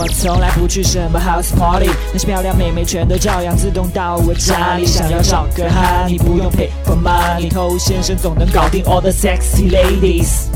[0.00, 4.86] 我从来不去什么 house party，那些漂亮妹妹全都照样自动到我家里。
[4.86, 10.46] 想要找个哈，你不用 pay for money，偷先生总能搞定 all the sexy ladies。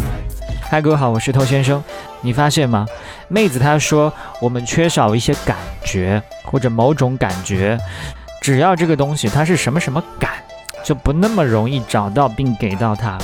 [0.61, 1.83] 嗨，各位好，我是偷先生。
[2.21, 2.87] 你发现吗？
[3.27, 7.77] 妹子她说我们缺少一些感觉或者某种感觉，
[8.41, 10.31] 只要这个东西它是什么什么感，
[10.85, 13.19] 就不那么容易找到并给到她。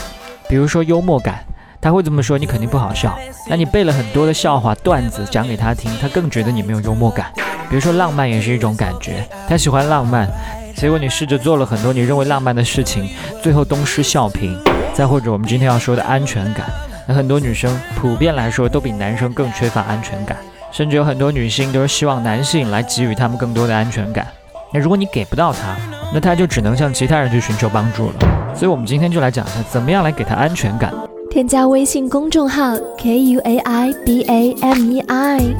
[0.49, 1.45] 比如说幽默感。
[1.81, 3.17] 他会这么说，你肯定不好笑。
[3.49, 7.33] 那你背了很多的笑话段子讲给他听，他更觉得你没有幽默感。
[7.71, 10.29] 比如说浪漫也是一种感觉，他喜欢浪漫，
[10.75, 13.09] 结果你试着做了很多你认为浪漫的事情，
[13.43, 14.59] 最后东施效颦。
[14.93, 16.67] 再或者我们今天要说的安全感，
[17.07, 20.37] 那很多女生普遍来说都比男生更缺乏安全感，
[20.73, 24.27] 甚至有很多女性都是希望男性来给予他们更多的安全感。
[24.73, 25.77] 那如果你给不到他，
[26.13, 28.15] 那他就只能向其他人去寻求帮助了。
[28.57, 30.93] 所以我们今天就来讲一下，怎么样来给他安全感。
[31.31, 35.55] 添加微信公众号 k u a i b a m e i，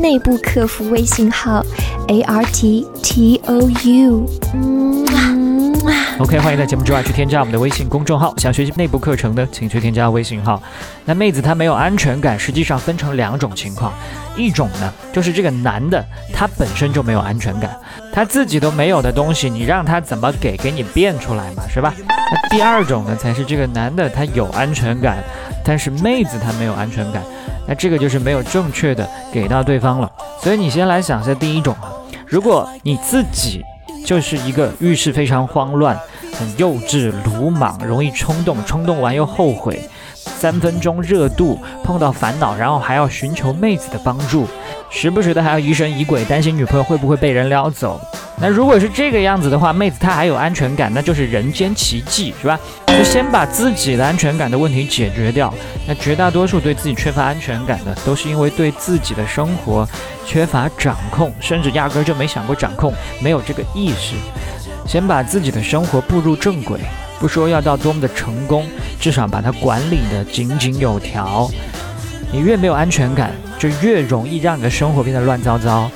[0.00, 1.64] 内部客服微信号
[2.06, 5.37] a r t t o u。
[6.18, 8.34] OK，欢迎在节目之外去添加我们的微信公众号。
[8.38, 10.60] 想学习内部课程的，请去添加微信号。
[11.04, 13.92] 那妹子她没有安全感，实际上分成两种情况。
[14.36, 17.70] 一种呢，就是这个男的他本身就没有安全感，
[18.12, 20.56] 他自己都没有的东西，你让他怎么给？
[20.56, 21.94] 给你变出来嘛，是吧？
[21.98, 25.18] 那第二种呢，才是这个男的他有安全感，
[25.64, 27.22] 但是妹子她没有安全感，
[27.66, 30.10] 那这个就是没有正确的给到对方了。
[30.42, 31.92] 所以你先来想一下第一种啊，
[32.26, 33.62] 如果你自己。
[34.04, 35.98] 就是一个遇事非常慌乱、
[36.38, 39.80] 很幼稚、鲁莽、容易冲动，冲动完又后悔，
[40.14, 44.46] 三分钟热度，碰到烦恼，然后还要寻求妹子的帮助，
[44.90, 48.00] 时不时的还要疑神疑鬼，担心女朋友会不会被人撩走。
[48.40, 52.58] 那如果是这个样子的话，妹子她还有安全感，那就是人间奇迹，是吧？
[52.86, 55.52] 就先把自己的安全感的问题解决掉。
[55.86, 59.88] 那绝大多数对自己缺乏安全感的，都是因为对自己的生活
[60.24, 64.14] 缺乏掌控，甚至压根儿就没想过掌控，没有这个意识。
[64.86, 66.78] 先把自己的生活步入正轨，
[67.18, 68.64] 不说要到多么的成功，
[69.00, 71.50] 至少把它管理的井井有条。
[72.30, 75.90] 你越没有安全感，就越容易让你的生活变得乱糟糟。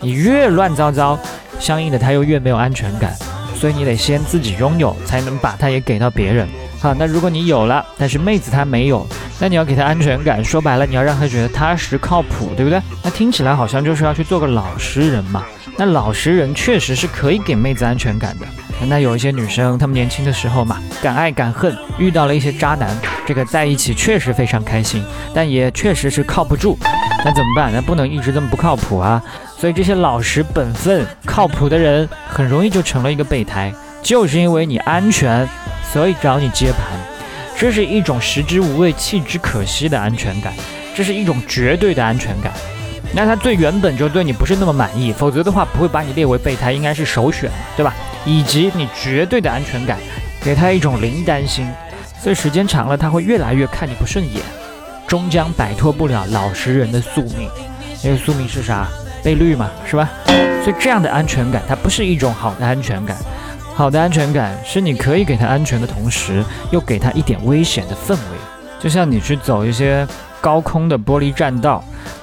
[0.00, 1.18] 你越乱糟糟。
[1.58, 3.14] 相应的，他又越没有安全感，
[3.54, 6.48] 所以你得先自己拥有，才能把它也给到别人。
[6.80, 9.04] 好，那如果你有了，但是妹子她没有，
[9.40, 10.44] 那你要给她安全感。
[10.44, 12.80] 说白了，你要让她觉得踏实靠谱，对不对？
[13.02, 15.44] 那听起来好像就是要去做个老实人嘛。
[15.76, 18.46] 那老实人确实是可以给妹子安全感的。
[18.86, 22.96] 那有一些女生，她们年轻的时候嘛，敢爱敢恨，遇到了一些渣男，
[23.26, 25.04] 这个在一起确实非常开心，
[25.34, 26.78] 但也确实是靠不住。
[27.24, 27.72] 那怎么办？
[27.72, 29.20] 那不能一直这么不靠谱啊！
[29.60, 33.72] 所以这些老实本分、靠谱的人，很容易就成了一个备胎。
[34.00, 35.46] 就是因为你安全，
[35.92, 36.80] 所以找你接盘。
[37.56, 40.54] 这是一种食之无味、弃之可惜的安全感，
[40.94, 42.52] 这是一种绝对的安全感。
[43.12, 47.92] 那他最原本就对你不是那么满意，否则的话不会把你列为备胎，应该是首选，对吧？
[48.24, 49.98] 以及你绝对的安全感，
[50.40, 51.68] 给他一种零担心，
[52.22, 54.40] 所以时间长了，他会越来越看你不顺眼。
[55.08, 57.50] 终将摆脱不了老实人的宿命，
[58.04, 58.86] 那个宿命是啥？
[59.22, 60.08] 被绿嘛，是吧？
[60.62, 63.16] 所以这样的安全感，它不是一种好的安全感。
[63.74, 68.38] 好的安全感是你可以给他安全的同时，又给他一点危险的氛围。
[68.80, 70.06] 就像你去走一些
[70.40, 71.82] 高空的玻璃栈道，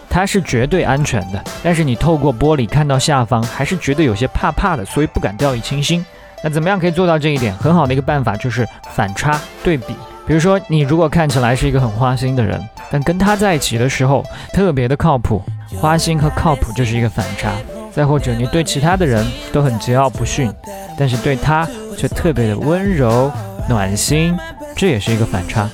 [0.10, 6.06] 它是绝对安全的，但是你透过玻璃看到下方，还是觉得有些怕怕的，所以不敢掉以轻心。
[6.44, 7.54] 那怎么样可以做到这一点？
[7.56, 9.96] 很好的一个办法就是反差对比。
[10.28, 14.24] 比如说，你如果看起来是一个很花心的人，但跟他在一起的时候
[14.54, 15.42] 特别的靠谱，
[15.80, 17.52] 花心和靠谱就是一个反差。
[17.92, 20.52] 再或者，你对其他的人都很桀骜不驯，
[20.98, 21.66] 但是对他
[21.98, 23.31] 却特别的温柔
[23.70, 24.38] 暖心，
[24.76, 25.70] 这也是一个反差。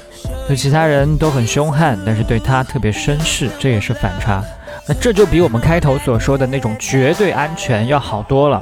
[0.47, 4.43] 对其他人都很凶悍，但是对他特别绅士，这也是反差。
[4.85, 8.61] 那这就比我们开头所说的那种绝对安全要好多了。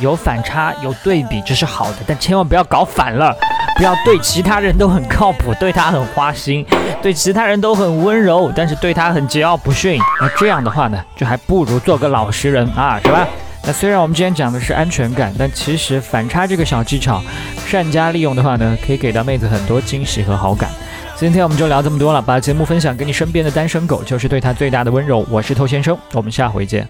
[0.00, 3.34] 有反差，有对比，这是好的，但千万不要搞反了。
[3.76, 6.64] 不要对其他人都很靠谱，对他很花心；
[7.00, 10.00] 对其他人都很温柔，但是对他很桀骜不驯。
[10.20, 13.26] 那这样的话呢，就还不如做个老实人啊，是吧？
[13.64, 17.22] 那虽然我们今天讲的是安全感，但其实反差这个小技巧，
[17.66, 20.70] 善加利用的话呢，可以给到妹子很多惊喜和好感。
[21.16, 25.26] 今天我们就聊这么多了，把节目分享给你身边的单身狗，就是对他最大的温柔。
[25.30, 26.88] 我是偷先生，我们下回见。